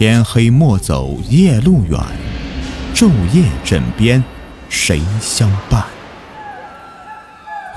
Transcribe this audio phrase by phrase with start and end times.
[0.00, 2.00] 天黑莫走夜路远，
[2.94, 4.24] 昼夜枕边
[4.70, 5.86] 谁相伴？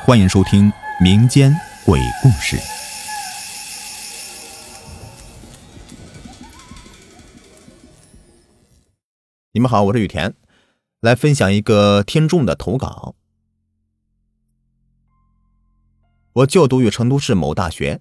[0.06, 1.54] 欢迎收听民间
[1.86, 2.56] 鬼故事。
[9.52, 10.32] 你们好，我是雨田，
[11.02, 13.16] 来分享一个听众的投稿。
[16.32, 18.00] 我就读于成都市某大学，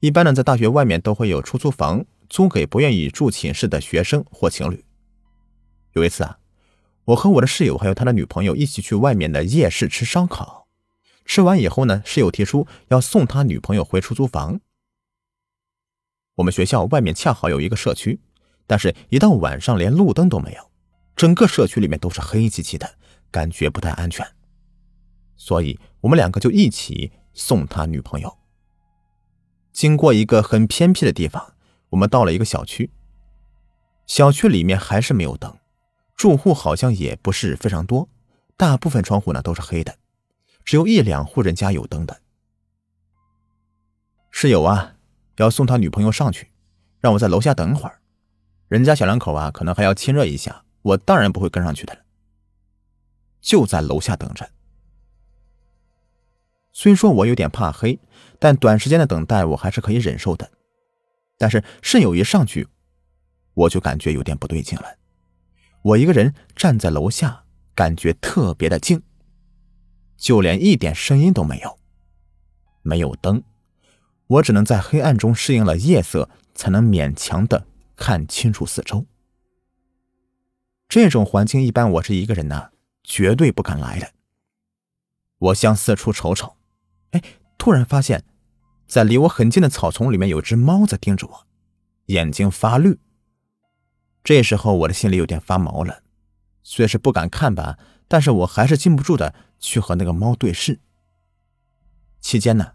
[0.00, 2.04] 一般呢，在大学外面都会有出租房。
[2.28, 4.84] 租给不愿意住寝室的学生或情侣。
[5.92, 6.38] 有一次啊，
[7.04, 10.68] 我和我的室友还有他的女朋友一起去外面的夜市吃烧烤。
[11.24, 14.60] 吃完以后呢，室友提出要送他女朋友回出租房。
[16.36, 18.20] 我们学校外面恰好有一个社区，
[18.66, 20.70] 但是一到晚上连路灯都没有，
[21.16, 22.98] 整个社区里面都是黑漆漆的，
[23.30, 24.26] 感觉不太安全。
[25.36, 28.38] 所以我们两个就一起送他女朋友。
[29.72, 31.55] 经过一个很偏僻的地方。
[31.90, 32.90] 我们到了一个小区，
[34.06, 35.56] 小区里面还是没有灯，
[36.16, 38.08] 住户好像也不是非常多，
[38.56, 39.96] 大部分窗户呢都是黑的，
[40.64, 42.20] 只有一两户人家有灯的。
[44.30, 44.96] 室友啊，
[45.36, 46.50] 要送他女朋友上去，
[47.00, 48.00] 让我在楼下等会儿，
[48.68, 52.04] 人家小两口啊可能还要亲热一下，我当然不会跟上去的，
[53.40, 54.50] 就在楼下等着。
[56.72, 57.98] 虽说我有点怕黑，
[58.38, 60.50] 但短时间的等待我还是可以忍受的。
[61.38, 62.66] 但是室友一上去，
[63.54, 64.98] 我就感觉有点不对劲了。
[65.82, 67.44] 我一个人站在楼下，
[67.74, 69.02] 感觉特别的静，
[70.16, 71.78] 就连一点声音都没有。
[72.82, 73.42] 没有灯，
[74.26, 77.66] 我只能在黑暗中适应了夜色，才能勉强的
[77.96, 79.06] 看清楚四周。
[80.88, 82.70] 这种环境一般我是一个人呢，
[83.02, 84.12] 绝对不敢来的。
[85.38, 86.56] 我向四处瞅瞅，
[87.10, 87.22] 哎，
[87.58, 88.24] 突然发现。
[88.86, 91.46] 在离我很近的草丛里面，有只猫在盯着我，
[92.06, 92.98] 眼睛发绿。
[94.22, 96.02] 这时候我的心里有点发毛了，
[96.62, 100.80] 虽是不敢看吧，但是我还是禁不住的去和那个猫对视。
[102.20, 102.72] 期间呢，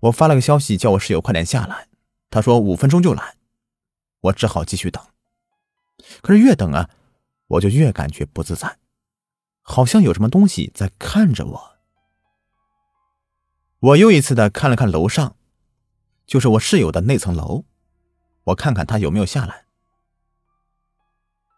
[0.00, 1.88] 我发了个消息叫我室友快点下来，
[2.30, 3.36] 他说五分钟就来，
[4.20, 5.02] 我只好继续等。
[6.20, 6.90] 可是越等啊，
[7.46, 8.78] 我就越感觉不自在，
[9.62, 11.77] 好像有什么东西在看着我。
[13.80, 15.36] 我又一次的看了看楼上，
[16.26, 17.64] 就是我室友的那层楼，
[18.44, 19.66] 我看看他有没有下来。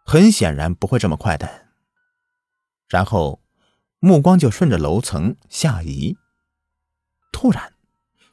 [0.05, 1.69] 很显然不会这么快的。
[2.89, 3.41] 然后，
[4.01, 6.19] 目光就顺着楼层下移。
[7.33, 7.73] 突然，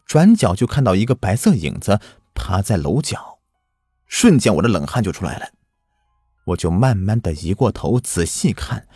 [0.06, 2.02] 转角就看到一个白色影子
[2.34, 3.40] 趴在楼角，
[4.06, 5.52] 瞬间我的冷汗就出来了。
[6.48, 8.88] 我就慢慢的移过头仔细看，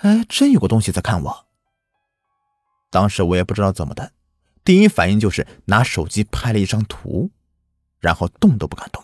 [0.00, 1.43] 哎，真有个东西在看我。
[2.94, 4.12] 当时我也不知道怎么的，
[4.62, 7.32] 第一反应就是拿手机拍了一张图，
[7.98, 9.02] 然后动都不敢动，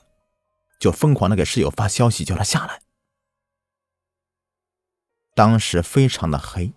[0.79, 2.83] 就疯狂的给室友发消息叫他下来。
[5.35, 6.73] 当时非常的黑，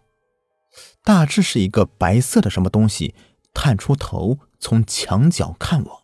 [1.04, 3.14] 大致是一个白色的什么东西
[3.54, 6.04] 探出头从墙角看我。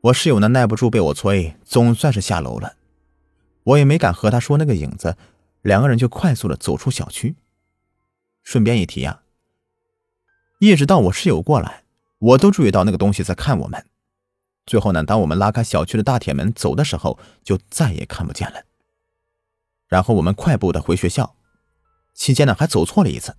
[0.00, 2.74] 我室友呢耐不住被我催，总算是下楼了。
[3.62, 5.16] 我也没敢和他说那个影子，
[5.62, 7.36] 两个人就快速的走出小区。
[8.48, 9.20] 顺便一提呀，
[10.58, 11.84] 一直到我室友过来，
[12.18, 13.84] 我都注意到那个东西在看我们。
[14.64, 18.62] 最后呢，当我们拉开小区的大铁门走的时候，就再也看不见了。
[19.86, 21.36] 然后我们快步的回学校，
[22.14, 23.36] 期间呢还走错了一次，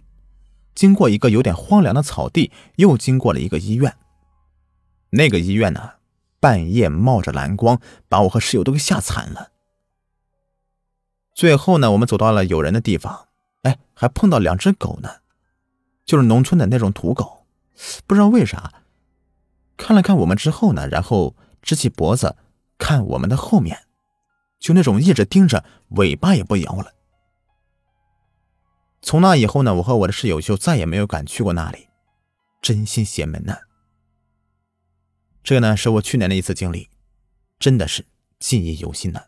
[0.76, 3.98] 经过一个有点荒凉的草地，又经过了一个医院。
[5.10, 5.94] 那个医院呢，
[6.40, 9.54] 半夜冒着蓝光，把我和室友都给吓惨了。
[11.34, 13.29] 最后呢，我们走到了有人的地方。
[13.64, 15.10] 哎，还碰到两只狗呢，
[16.06, 17.46] 就是农村的那种土狗，
[18.08, 18.84] 不知道为啥，
[19.76, 22.38] 看了看我们之后呢，然后支起脖子
[22.78, 23.86] 看我们的后面，
[24.60, 26.94] 就那种一直盯着，尾巴也不摇了。
[29.02, 31.90] 从那以后呢，我和我的室友就再也没有敢去过那里，
[32.62, 33.58] 真心邪门呐。
[35.44, 36.90] 这个呢，是我去年的一次经历，
[37.58, 38.06] 真的是
[38.40, 39.22] 记忆犹新呢。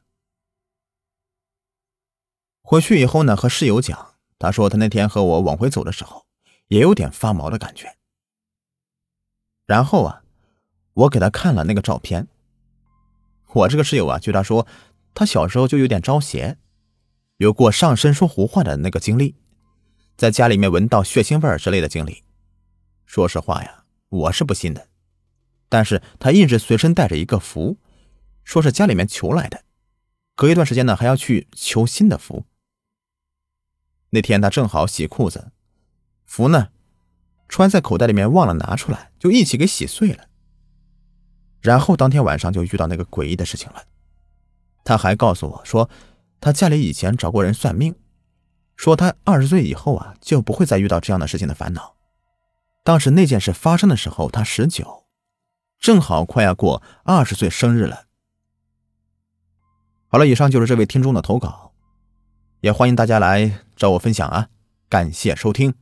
[2.62, 4.11] 回去以后呢，和室友讲。
[4.42, 6.26] 他说：“他那天和我往回走的时候，
[6.70, 7.96] 也有点发毛的感觉。
[9.68, 10.24] 然后啊，
[10.94, 12.28] 我给他看了那个照片。
[13.54, 14.66] 我这个室友啊，据他说，
[15.14, 16.58] 他小时候就有点招邪，
[17.38, 19.36] 有过上身说胡话的那个经历，
[20.18, 22.24] 在家里面闻到血腥味之类的经历。
[23.06, 24.88] 说实话呀，我是不信的。
[25.70, 27.78] 但是他一直随身带着一个符，
[28.44, 29.64] 说是家里面求来的，
[30.34, 32.44] 隔一段时间呢，还要去求新的符。”
[34.12, 35.52] 那天他正好洗裤子，
[36.26, 36.70] 符呢，
[37.50, 40.28] 穿在口袋里面忘了拿出来，就一起给洗碎了。
[41.62, 43.84] 然后当天晚上就遇到那个诡异的事情了。
[44.84, 45.90] 他还告诉我说，
[46.40, 47.96] 他家里以前找过人算命，
[48.76, 51.96] 说他二十岁以后啊就不会再遇到这样的事情的烦恼。
[52.84, 55.06] 当时那件事发生的时候，他十九，
[55.80, 58.06] 正好快要过二十岁生日了。
[60.08, 61.74] 好了，以上就是这位听众的投稿，
[62.62, 64.50] 也欢迎大家来找我分享啊！
[64.88, 65.74] 感谢收听。